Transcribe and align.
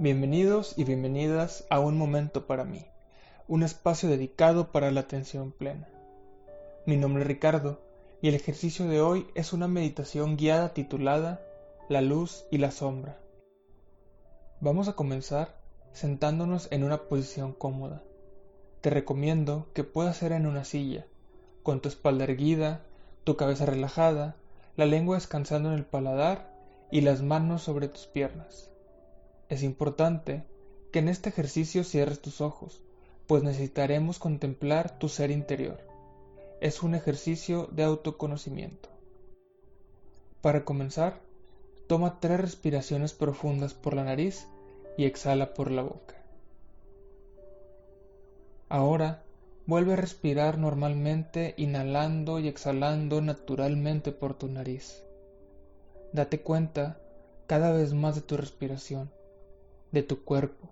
Bienvenidos 0.00 0.74
y 0.76 0.84
bienvenidas 0.84 1.66
a 1.70 1.80
Un 1.80 1.98
Momento 1.98 2.46
para 2.46 2.62
mí, 2.62 2.86
un 3.48 3.64
espacio 3.64 4.08
dedicado 4.08 4.70
para 4.70 4.92
la 4.92 5.00
atención 5.00 5.50
plena. 5.50 5.88
Mi 6.86 6.96
nombre 6.96 7.22
es 7.22 7.26
Ricardo 7.26 7.80
y 8.22 8.28
el 8.28 8.36
ejercicio 8.36 8.86
de 8.86 9.00
hoy 9.00 9.26
es 9.34 9.52
una 9.52 9.66
meditación 9.66 10.36
guiada 10.36 10.72
titulada 10.72 11.40
La 11.88 12.00
luz 12.00 12.44
y 12.52 12.58
la 12.58 12.70
sombra. 12.70 13.18
Vamos 14.60 14.86
a 14.86 14.92
comenzar 14.92 15.56
sentándonos 15.90 16.68
en 16.70 16.84
una 16.84 16.98
posición 17.08 17.52
cómoda. 17.52 18.04
Te 18.80 18.90
recomiendo 18.90 19.66
que 19.74 19.82
puedas 19.82 20.16
ser 20.16 20.30
en 20.30 20.46
una 20.46 20.64
silla, 20.64 21.06
con 21.64 21.80
tu 21.80 21.88
espalda 21.88 22.22
erguida, 22.22 22.82
tu 23.24 23.36
cabeza 23.36 23.66
relajada, 23.66 24.36
la 24.76 24.86
lengua 24.86 25.16
descansando 25.16 25.70
en 25.72 25.74
el 25.74 25.84
paladar 25.84 26.54
y 26.92 27.00
las 27.00 27.20
manos 27.20 27.62
sobre 27.62 27.88
tus 27.88 28.06
piernas. 28.06 28.70
Es 29.48 29.62
importante 29.62 30.44
que 30.92 30.98
en 30.98 31.08
este 31.08 31.30
ejercicio 31.30 31.82
cierres 31.82 32.20
tus 32.20 32.42
ojos, 32.42 32.82
pues 33.26 33.42
necesitaremos 33.42 34.18
contemplar 34.18 34.98
tu 34.98 35.08
ser 35.08 35.30
interior. 35.30 35.78
Es 36.60 36.82
un 36.82 36.94
ejercicio 36.94 37.66
de 37.72 37.84
autoconocimiento. 37.84 38.90
Para 40.42 40.64
comenzar, 40.64 41.20
toma 41.86 42.20
tres 42.20 42.40
respiraciones 42.40 43.14
profundas 43.14 43.72
por 43.72 43.94
la 43.94 44.04
nariz 44.04 44.46
y 44.98 45.06
exhala 45.06 45.54
por 45.54 45.70
la 45.70 45.82
boca. 45.82 46.14
Ahora 48.68 49.22
vuelve 49.66 49.94
a 49.94 49.96
respirar 49.96 50.58
normalmente 50.58 51.54
inhalando 51.56 52.38
y 52.38 52.48
exhalando 52.48 53.22
naturalmente 53.22 54.12
por 54.12 54.34
tu 54.34 54.48
nariz. 54.48 55.02
Date 56.12 56.40
cuenta 56.42 57.00
cada 57.46 57.72
vez 57.72 57.94
más 57.94 58.14
de 58.14 58.20
tu 58.20 58.36
respiración 58.36 59.10
de 59.92 60.02
tu 60.02 60.24
cuerpo, 60.24 60.68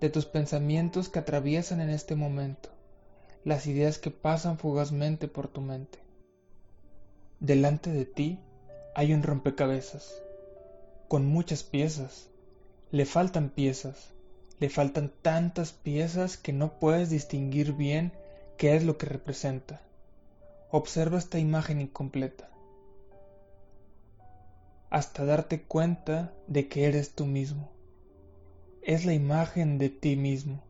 de 0.00 0.10
tus 0.10 0.26
pensamientos 0.26 1.08
que 1.08 1.18
atraviesan 1.18 1.80
en 1.80 1.90
este 1.90 2.14
momento, 2.14 2.70
las 3.44 3.66
ideas 3.66 3.98
que 3.98 4.10
pasan 4.10 4.58
fugazmente 4.58 5.28
por 5.28 5.48
tu 5.48 5.60
mente. 5.60 5.98
Delante 7.40 7.90
de 7.90 8.06
ti 8.06 8.40
hay 8.94 9.12
un 9.12 9.22
rompecabezas, 9.22 10.22
con 11.08 11.26
muchas 11.26 11.62
piezas. 11.62 12.28
Le 12.90 13.04
faltan 13.04 13.50
piezas, 13.50 14.12
le 14.58 14.70
faltan 14.70 15.12
tantas 15.22 15.72
piezas 15.72 16.36
que 16.36 16.52
no 16.52 16.78
puedes 16.78 17.10
distinguir 17.10 17.72
bien 17.72 18.12
qué 18.56 18.74
es 18.74 18.84
lo 18.84 18.96
que 18.96 19.06
representa. 19.06 19.82
Observa 20.70 21.18
esta 21.18 21.38
imagen 21.38 21.80
incompleta 21.80 22.48
hasta 24.88 25.24
darte 25.24 25.62
cuenta 25.62 26.32
de 26.46 26.68
que 26.68 26.86
eres 26.86 27.14
tú 27.14 27.26
mismo 27.26 27.75
es 28.86 29.04
la 29.04 29.14
imagen 29.14 29.78
de 29.78 29.88
ti 29.88 30.14
mismo, 30.14 30.62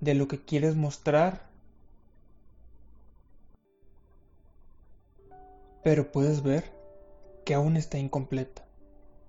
de 0.00 0.14
lo 0.14 0.26
que 0.26 0.42
quieres 0.42 0.74
mostrar, 0.74 1.50
pero 5.84 6.10
puedes 6.10 6.42
ver 6.42 6.64
que 7.44 7.52
aún 7.52 7.76
está 7.76 7.98
incompleta, 7.98 8.64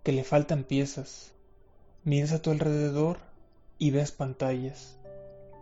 que 0.03 0.13
le 0.13 0.23
faltan 0.23 0.63
piezas. 0.63 1.33
Miras 2.05 2.31
a 2.31 2.41
tu 2.41 2.51
alrededor 2.51 3.17
y 3.77 3.91
ves 3.91 4.13
pantallas, 4.13 4.97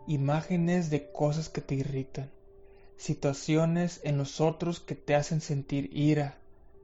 imágenes 0.05 0.91
de 0.91 1.11
cosas 1.11 1.49
que 1.49 1.61
te 1.61 1.73
irritan, 1.73 2.29
situaciones 2.95 4.01
en 4.03 4.19
los 4.19 4.39
otros 4.39 4.79
que 4.79 4.93
te 4.93 5.15
hacen 5.15 5.41
sentir 5.41 5.89
ira, 5.97 6.37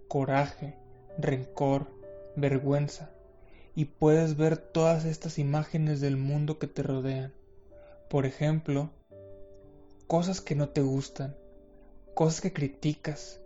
coraje, 0.08 0.74
rencor, 1.20 1.86
vergüenza 2.36 3.12
y 3.76 3.86
puedes 3.86 4.38
ver 4.38 4.58
todas 4.58 5.06
estas 5.06 5.40
imágenes 5.40 6.02
del 6.02 6.18
mundo 6.18 6.60
que 6.60 6.68
te 6.68 6.84
rodean. 6.84 7.34
Por 8.10 8.26
ejemplo, 8.26 8.90
cosas 10.08 10.42
que 10.42 10.56
no 10.56 10.70
te 10.70 10.82
gustan, 10.82 11.36
cosas 12.14 12.42
que 12.42 12.52
criticas, 12.52 13.40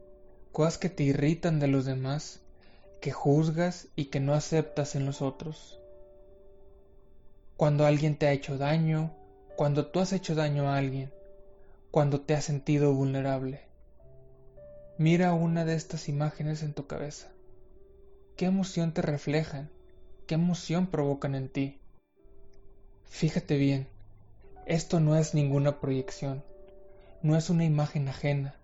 cosas 0.51 0.77
que 0.77 0.89
te 0.89 1.03
irritan 1.03 1.59
de 1.59 1.67
los 1.67 1.85
demás, 1.85 2.39
que 3.01 3.11
juzgas 3.11 3.87
y 3.95 4.05
que 4.05 4.19
no 4.19 4.33
aceptas 4.33 4.95
en 4.95 5.05
los 5.05 5.21
otros. 5.21 5.79
Cuando 7.57 7.85
alguien 7.85 8.17
te 8.17 8.27
ha 8.27 8.31
hecho 8.31 8.57
daño, 8.57 9.13
cuando 9.55 9.87
tú 9.87 9.99
has 9.99 10.11
hecho 10.11 10.33
daño 10.33 10.67
a 10.67 10.77
alguien, 10.77 11.11
cuando 11.91 12.21
te 12.21 12.33
has 12.33 12.43
sentido 12.43 12.93
vulnerable. 12.93 13.61
Mira 14.97 15.33
una 15.33 15.65
de 15.65 15.75
estas 15.75 16.09
imágenes 16.09 16.63
en 16.63 16.73
tu 16.73 16.87
cabeza. 16.87 17.29
¿Qué 18.35 18.45
emoción 18.45 18.93
te 18.93 19.01
reflejan? 19.01 19.69
Qué 20.25 20.35
emoción 20.35 20.87
provocan 20.87 21.35
en 21.35 21.49
ti. 21.49 21.79
Fíjate 23.05 23.57
bien, 23.57 23.87
esto 24.65 24.99
no 24.99 25.15
es 25.15 25.35
ninguna 25.35 25.79
proyección, 25.79 26.43
no 27.21 27.37
es 27.37 27.51
una 27.51 27.63
imagen 27.63 28.07
ajena. 28.07 28.55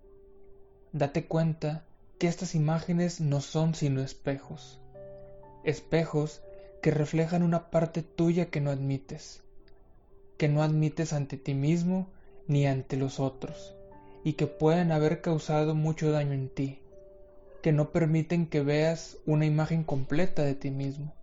Date 0.91 1.25
cuenta 1.25 1.83
que 2.17 2.27
estas 2.27 2.55
imágenes 2.55 3.21
no 3.21 3.41
son 3.41 3.75
sino 3.75 4.01
espejos, 4.01 4.79
espejos 5.63 6.41
que 6.81 6.89
reflejan 6.89 7.43
una 7.43 7.69
parte 7.69 8.01
tuya 8.01 8.47
que 8.47 8.59
no 8.59 8.71
admites, 8.71 9.41
que 10.37 10.49
no 10.49 10.63
admites 10.63 11.13
ante 11.13 11.37
ti 11.37 11.53
mismo 11.53 12.07
ni 12.47 12.65
ante 12.65 12.97
los 12.97 13.19
otros, 13.19 13.75
y 14.23 14.33
que 14.33 14.47
pueden 14.47 14.91
haber 14.91 15.21
causado 15.21 15.75
mucho 15.75 16.11
daño 16.11 16.33
en 16.33 16.49
ti, 16.49 16.79
que 17.61 17.71
no 17.71 17.91
permiten 17.91 18.47
que 18.47 18.61
veas 18.63 19.17
una 19.27 19.45
imagen 19.45 19.83
completa 19.83 20.41
de 20.41 20.55
ti 20.55 20.71
mismo 20.71 21.13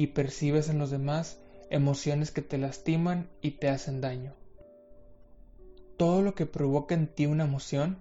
y 0.00 0.06
percibes 0.06 0.70
en 0.70 0.78
los 0.78 0.90
demás 0.90 1.36
emociones 1.68 2.30
que 2.30 2.40
te 2.40 2.56
lastiman 2.56 3.28
y 3.42 3.50
te 3.50 3.68
hacen 3.68 4.00
daño. 4.00 4.32
Todo 5.98 6.22
lo 6.22 6.34
que 6.34 6.46
provoca 6.46 6.94
en 6.94 7.06
ti 7.06 7.26
una 7.26 7.44
emoción 7.44 7.98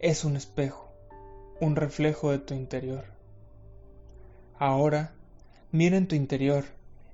es 0.00 0.26
un 0.26 0.36
espejo, 0.36 0.92
un 1.58 1.76
reflejo 1.76 2.30
de 2.30 2.40
tu 2.40 2.52
interior. 2.52 3.06
Ahora, 4.58 5.14
mira 5.72 5.96
en 5.96 6.08
tu 6.08 6.14
interior 6.14 6.64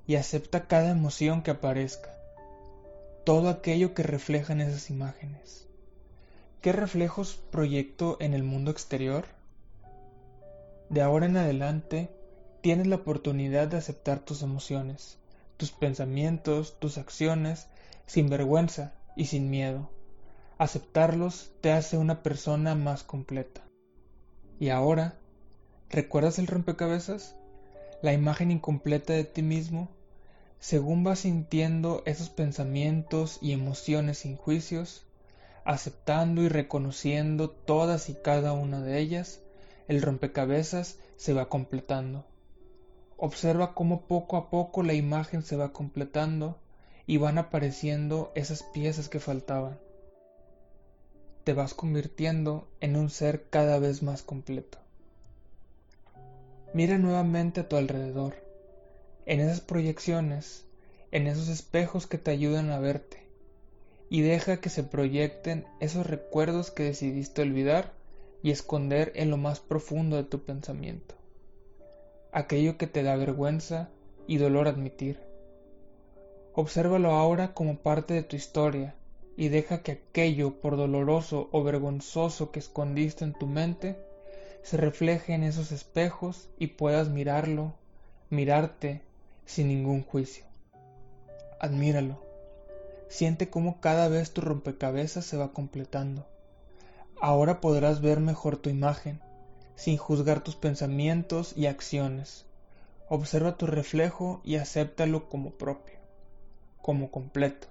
y 0.05 0.15
acepta 0.15 0.67
cada 0.67 0.91
emoción 0.91 1.41
que 1.41 1.51
aparezca, 1.51 2.13
todo 3.23 3.47
aquello 3.47 3.93
que 3.93 4.03
reflejan 4.03 4.59
esas 4.59 4.89
imágenes. 4.89 5.69
¿Qué 6.59 6.73
reflejos 6.73 7.39
proyecto 7.49 8.17
en 8.19 8.33
el 8.33 8.43
mundo 8.43 8.71
exterior? 8.71 9.23
De 10.89 11.01
ahora 11.01 11.27
en 11.27 11.37
adelante, 11.37 12.09
tienes 12.61 12.87
la 12.87 12.97
oportunidad 12.97 13.67
de 13.67 13.77
aceptar 13.77 14.19
tus 14.19 14.41
emociones, 14.41 15.17
tus 15.57 15.71
pensamientos, 15.71 16.79
tus 16.79 16.97
acciones, 16.97 17.67
sin 18.05 18.29
vergüenza 18.29 18.93
y 19.15 19.25
sin 19.25 19.49
miedo. 19.49 19.89
Aceptarlos 20.57 21.51
te 21.61 21.71
hace 21.71 21.97
una 21.97 22.23
persona 22.23 22.75
más 22.75 23.03
completa. 23.03 23.63
Y 24.59 24.69
ahora, 24.69 25.19
¿recuerdas 25.89 26.39
el 26.39 26.47
rompecabezas? 26.47 27.35
La 28.01 28.13
imagen 28.13 28.51
incompleta 28.51 29.13
de 29.13 29.23
ti 29.23 29.41
mismo. 29.43 29.89
Según 30.59 31.03
vas 31.03 31.19
sintiendo 31.19 32.01
esos 32.05 32.29
pensamientos 32.29 33.37
y 33.41 33.51
emociones 33.51 34.19
sin 34.19 34.35
juicios, 34.35 35.05
aceptando 35.63 36.41
y 36.41 36.49
reconociendo 36.49 37.49
todas 37.49 38.09
y 38.09 38.15
cada 38.15 38.53
una 38.53 38.81
de 38.81 38.99
ellas, 38.99 39.41
el 39.87 40.01
rompecabezas 40.01 40.97
se 41.17 41.33
va 41.33 41.49
completando. 41.49 42.25
Observa 43.19 43.73
cómo 43.73 44.01
poco 44.01 44.37
a 44.37 44.51
poco 44.51 44.83
la 44.83 44.93
imagen 44.93 45.41
se 45.41 45.55
va 45.55 45.73
completando 45.73 46.59
y 47.07 47.17
van 47.17 47.39
apareciendo 47.39 48.31
esas 48.35 48.61
piezas 48.61 49.09
que 49.09 49.19
faltaban. 49.19 49.79
Te 51.43 51.53
vas 51.53 51.73
convirtiendo 51.73 52.67
en 52.79 52.95
un 52.95 53.09
ser 53.09 53.49
cada 53.49 53.79
vez 53.79 54.03
más 54.03 54.21
completo. 54.21 54.77
Mira 56.75 56.99
nuevamente 56.99 57.61
a 57.61 57.67
tu 57.67 57.75
alrededor, 57.75 58.35
en 59.25 59.39
esas 59.39 59.61
proyecciones, 59.61 60.65
en 61.09 61.25
esos 61.25 61.47
espejos 61.47 62.05
que 62.05 62.19
te 62.19 62.29
ayudan 62.29 62.69
a 62.69 62.77
verte, 62.77 63.25
y 64.11 64.21
deja 64.21 64.61
que 64.61 64.69
se 64.69 64.83
proyecten 64.83 65.65
esos 65.79 66.05
recuerdos 66.05 66.69
que 66.69 66.83
decidiste 66.83 67.41
olvidar 67.41 67.93
y 68.43 68.51
esconder 68.51 69.11
en 69.15 69.31
lo 69.31 69.37
más 69.37 69.59
profundo 69.59 70.17
de 70.17 70.23
tu 70.23 70.43
pensamiento 70.43 71.16
aquello 72.31 72.77
que 72.77 72.87
te 72.87 73.03
da 73.03 73.15
vergüenza 73.15 73.89
y 74.27 74.37
dolor 74.37 74.67
admitir. 74.67 75.19
Obsérvalo 76.53 77.11
ahora 77.11 77.53
como 77.53 77.77
parte 77.77 78.13
de 78.13 78.23
tu 78.23 78.35
historia 78.35 78.95
y 79.35 79.49
deja 79.49 79.83
que 79.83 79.91
aquello 79.91 80.59
por 80.59 80.75
doloroso 80.75 81.49
o 81.51 81.63
vergonzoso 81.63 82.51
que 82.51 82.59
escondiste 82.59 83.23
en 83.23 83.33
tu 83.33 83.47
mente 83.47 83.95
se 84.63 84.77
refleje 84.77 85.33
en 85.33 85.43
esos 85.43 85.71
espejos 85.71 86.49
y 86.57 86.67
puedas 86.67 87.09
mirarlo, 87.09 87.73
mirarte 88.29 89.01
sin 89.45 89.69
ningún 89.69 90.03
juicio. 90.03 90.43
Admíralo. 91.59 92.21
Siente 93.07 93.49
cómo 93.49 93.79
cada 93.79 94.09
vez 94.09 94.31
tu 94.31 94.41
rompecabezas 94.41 95.25
se 95.25 95.37
va 95.37 95.53
completando. 95.53 96.25
Ahora 97.21 97.61
podrás 97.61 98.01
ver 98.01 98.19
mejor 98.19 98.57
tu 98.57 98.69
imagen 98.69 99.21
sin 99.77 99.95
juzgar 99.95 100.43
tus 100.43 100.57
pensamientos 100.57 101.53
y 101.55 101.67
acciones, 101.67 102.47
Observa 103.09 103.55
tu 103.55 103.67
reflejo 103.67 104.41
y 104.43 104.57
acéptalo 104.57 105.29
como 105.29 105.51
propio, 105.51 105.97
como 106.81 107.09
completo. 107.09 107.67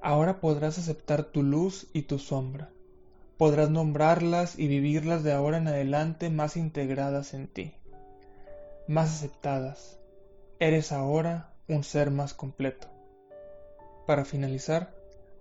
Ahora 0.00 0.40
podrás 0.40 0.78
aceptar 0.78 1.22
tu 1.22 1.44
luz 1.44 1.86
y 1.92 2.02
tu 2.02 2.18
sombra. 2.18 2.68
Podrás 3.38 3.70
nombrarlas 3.70 4.58
y 4.58 4.66
vivirlas 4.66 5.22
de 5.22 5.32
ahora 5.32 5.58
en 5.58 5.68
adelante 5.68 6.28
más 6.28 6.56
integradas 6.56 7.34
en 7.34 7.46
ti, 7.46 7.72
más 8.88 9.10
aceptadas. 9.10 9.96
Eres 10.58 10.90
ahora 10.90 11.52
un 11.68 11.84
ser 11.84 12.10
más 12.10 12.34
completo. 12.34 12.88
Para 14.08 14.24
finalizar, 14.24 14.92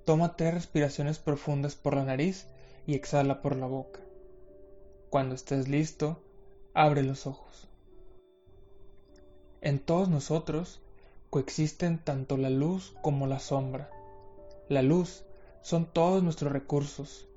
toma 0.06 0.35
tres 0.35 0.53
respiraciones 0.53 1.17
profundas 1.17 1.74
por 1.74 1.95
la 1.95 2.06
nariz 2.06 2.45
y 2.85 2.94
exhala 2.94 3.41
por 3.41 3.56
la 3.56 3.65
boca. 3.65 4.00
Cuando 5.12 5.36
estés 5.36 5.68
listo, 5.68 6.24
abre 6.74 7.04
los 7.04 7.28
ojos. 7.28 7.68
En 9.60 9.80
todos 9.80 10.08
nosotros 10.08 10.80
coexisten 11.30 12.00
tanto 12.02 12.38
la 12.38 12.50
luz 12.50 12.96
como 13.02 13.28
la 13.28 13.40
sombra. 13.40 13.90
La 14.69 14.81
luz 14.81 15.25
son 15.62 15.86
todos 15.86 16.24
nuestros 16.24 16.54
recursos 16.54 17.28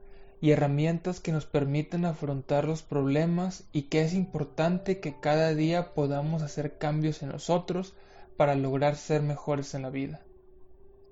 y 0.41 0.53
herramientas 0.53 1.19
que 1.19 1.32
nos 1.32 1.47
permiten 1.47 2.05
afrontar 2.05 2.65
los 2.65 2.82
problemas 2.82 3.65
y 3.73 3.88
que 3.88 4.03
es 4.03 4.15
importante 4.15 5.00
que 5.00 5.19
cada 5.19 5.53
día 5.53 5.94
podamos 5.94 6.43
hacer 6.43 6.79
cambios 6.79 7.25
en 7.25 7.31
nosotros 7.31 7.94
para 8.37 8.55
lograr 8.55 8.94
ser 8.94 9.21
mejores 9.21 9.75
en 9.75 9.82
la 9.82 9.91
vida. 9.91 10.23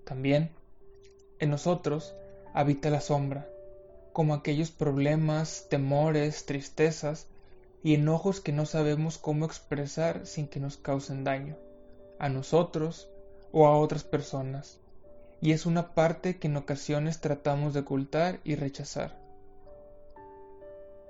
También 0.05 0.53
en 1.41 1.51
nosotros 1.51 2.15
habita 2.55 2.89
la 2.89 3.01
sombra, 3.01 3.49
como 4.13 4.35
aquellos 4.35 4.71
problemas, 4.71 5.67
temores, 5.69 6.45
tristezas 6.45 7.27
y 7.83 7.95
enojos 7.95 8.41
que 8.41 8.53
no 8.53 8.67
sabemos 8.67 9.19
cómo 9.19 9.45
expresar 9.45 10.27
sin 10.27 10.49
que 10.49 10.61
nos 10.61 10.77
causen 10.77 11.25
daño, 11.25 11.57
a 12.19 12.29
nosotros 12.29 13.09
o 13.53 13.67
a 13.67 13.77
otras 13.77 14.05
personas, 14.05 14.79
y 15.41 15.53
es 15.53 15.67
una 15.67 15.95
parte 15.95 16.39
que 16.39 16.49
en 16.49 16.57
ocasiones 16.57 17.21
tratamos 17.21 17.75
de 17.75 17.81
ocultar 17.81 18.41
y 18.45 18.55
rechazar. 18.55 19.19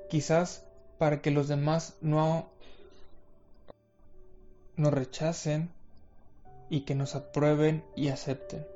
Quizás 0.09 0.65
para 0.99 1.21
que 1.21 1.31
los 1.31 1.49
demás 1.49 1.95
no 2.01 2.49
nos 4.77 4.93
rechacen 4.93 5.71
y 6.71 6.83
que 6.83 6.95
nos 6.95 7.15
aprueben 7.15 7.85
y 7.97 8.09
acepten 8.09 8.72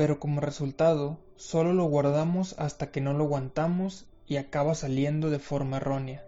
pero 0.00 0.18
como 0.18 0.40
resultado 0.40 1.18
solo 1.36 1.74
lo 1.74 1.84
guardamos 1.84 2.54
hasta 2.58 2.90
que 2.90 3.02
no 3.02 3.12
lo 3.12 3.24
aguantamos 3.24 4.06
y 4.26 4.38
acaba 4.38 4.74
saliendo 4.74 5.28
de 5.28 5.38
forma 5.38 5.76
errónea, 5.76 6.24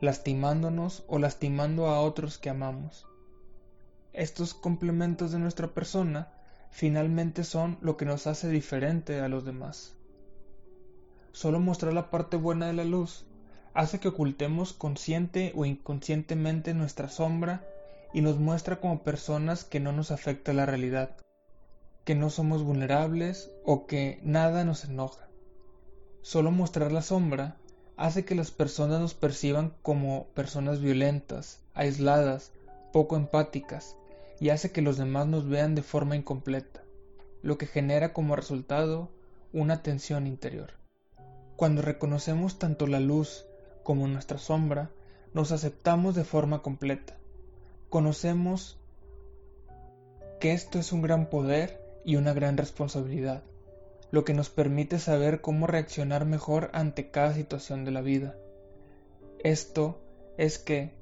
lastimándonos 0.00 1.02
o 1.08 1.18
lastimando 1.18 1.88
a 1.88 1.98
otros 2.02 2.38
que 2.38 2.50
amamos. 2.50 3.08
Estos 4.12 4.54
complementos 4.54 5.32
de 5.32 5.40
nuestra 5.40 5.66
persona 5.66 6.28
finalmente 6.70 7.42
son 7.42 7.78
lo 7.80 7.96
que 7.96 8.04
nos 8.04 8.28
hace 8.28 8.48
diferente 8.48 9.18
a 9.18 9.28
los 9.28 9.44
demás. 9.44 9.96
Solo 11.32 11.58
mostrar 11.58 11.92
la 11.92 12.10
parte 12.10 12.36
buena 12.36 12.68
de 12.68 12.74
la 12.74 12.84
luz 12.84 13.24
hace 13.74 13.98
que 13.98 14.06
ocultemos 14.06 14.72
consciente 14.72 15.52
o 15.56 15.64
inconscientemente 15.64 16.74
nuestra 16.74 17.08
sombra 17.08 17.66
y 18.14 18.20
nos 18.20 18.38
muestra 18.38 18.78
como 18.78 19.02
personas 19.02 19.64
que 19.64 19.80
no 19.80 19.90
nos 19.90 20.12
afecta 20.12 20.52
la 20.52 20.64
realidad 20.64 21.16
que 22.10 22.16
no 22.16 22.28
somos 22.28 22.64
vulnerables 22.64 23.52
o 23.64 23.86
que 23.86 24.18
nada 24.24 24.64
nos 24.64 24.84
enoja. 24.84 25.28
Solo 26.22 26.50
mostrar 26.50 26.90
la 26.90 27.02
sombra 27.02 27.56
hace 27.96 28.24
que 28.24 28.34
las 28.34 28.50
personas 28.50 28.98
nos 28.98 29.14
perciban 29.14 29.74
como 29.82 30.26
personas 30.34 30.80
violentas, 30.80 31.60
aisladas, 31.72 32.50
poco 32.92 33.14
empáticas, 33.14 33.94
y 34.40 34.48
hace 34.48 34.72
que 34.72 34.82
los 34.82 34.98
demás 34.98 35.28
nos 35.28 35.48
vean 35.48 35.76
de 35.76 35.84
forma 35.84 36.16
incompleta, 36.16 36.82
lo 37.42 37.58
que 37.58 37.66
genera 37.66 38.12
como 38.12 38.34
resultado 38.34 39.08
una 39.52 39.84
tensión 39.84 40.26
interior. 40.26 40.72
Cuando 41.54 41.80
reconocemos 41.80 42.58
tanto 42.58 42.88
la 42.88 42.98
luz 42.98 43.46
como 43.84 44.08
nuestra 44.08 44.38
sombra, 44.38 44.90
nos 45.32 45.52
aceptamos 45.52 46.16
de 46.16 46.24
forma 46.24 46.60
completa. 46.60 47.16
Conocemos 47.88 48.80
que 50.40 50.54
esto 50.54 50.80
es 50.80 50.90
un 50.90 51.02
gran 51.02 51.30
poder 51.30 51.88
y 52.04 52.16
una 52.16 52.32
gran 52.32 52.56
responsabilidad, 52.56 53.42
lo 54.10 54.24
que 54.24 54.34
nos 54.34 54.50
permite 54.50 54.98
saber 54.98 55.40
cómo 55.40 55.66
reaccionar 55.66 56.24
mejor 56.24 56.70
ante 56.72 57.10
cada 57.10 57.34
situación 57.34 57.84
de 57.84 57.90
la 57.90 58.00
vida. 58.00 58.36
Esto 59.42 60.00
es 60.36 60.58
que 60.58 60.92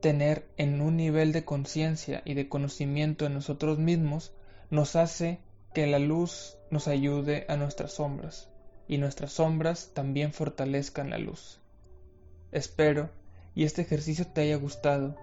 tener 0.00 0.46
en 0.56 0.80
un 0.80 0.96
nivel 0.96 1.32
de 1.32 1.44
conciencia 1.44 2.22
y 2.24 2.34
de 2.34 2.48
conocimiento 2.48 3.24
de 3.24 3.30
nosotros 3.30 3.78
mismos 3.78 4.32
nos 4.70 4.96
hace 4.96 5.38
que 5.74 5.86
la 5.86 5.98
luz 5.98 6.56
nos 6.70 6.88
ayude 6.88 7.44
a 7.48 7.56
nuestras 7.56 7.92
sombras 7.92 8.48
y 8.88 8.98
nuestras 8.98 9.32
sombras 9.32 9.90
también 9.94 10.32
fortalezcan 10.32 11.10
la 11.10 11.18
luz. 11.18 11.60
Espero 12.50 13.10
y 13.54 13.64
este 13.64 13.82
ejercicio 13.82 14.26
te 14.26 14.40
haya 14.40 14.56
gustado 14.56 15.16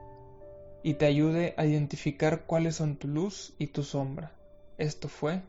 y 0.84 0.94
te 0.94 1.06
ayude 1.06 1.54
a 1.58 1.66
identificar 1.66 2.46
cuáles 2.46 2.76
son 2.76 2.96
tu 2.96 3.08
luz 3.08 3.54
y 3.58 3.68
tu 3.68 3.84
sombra. 3.84 4.37
Esto 4.78 5.08
fue 5.10 5.42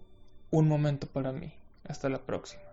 un 0.51 0.69
momento 0.69 1.07
para 1.07 1.33
mí. 1.33 1.53
Hasta 1.85 2.09
la 2.09 2.19
próxima. 2.19 2.68